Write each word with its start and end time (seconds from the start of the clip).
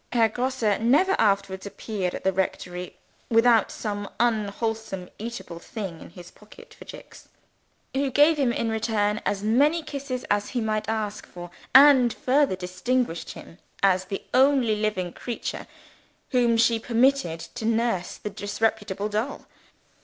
Herr 0.11 0.29
Grosse 0.29 0.79
never 0.79 1.15
afterwards 1.19 1.67
appeared 1.67 2.15
at 2.15 2.23
the 2.23 2.33
rectory 2.33 2.97
without 3.29 3.69
some 3.71 4.09
unwholesome 4.19 5.11
eatable 5.19 5.59
thing 5.59 6.01
in 6.01 6.09
his 6.09 6.31
pocket 6.31 6.73
for 6.73 6.85
Jicks; 6.85 7.29
who 7.93 8.09
gave 8.09 8.35
him 8.39 8.51
in 8.51 8.71
return 8.71 9.21
as 9.27 9.43
many 9.43 9.83
kisses 9.83 10.23
as 10.23 10.49
he 10.49 10.59
might 10.59 10.89
ask 10.89 11.27
for, 11.27 11.51
and 11.75 12.11
further 12.15 12.55
distinguished 12.55 13.33
him 13.33 13.59
as 13.83 14.05
the 14.05 14.23
only 14.33 14.75
living 14.75 15.13
creature 15.13 15.67
whom 16.31 16.57
she 16.57 16.79
permitted 16.79 17.39
to 17.53 17.65
nurse 17.65 18.17
the 18.17 18.31
disreputable 18.31 19.07
doll. 19.07 19.45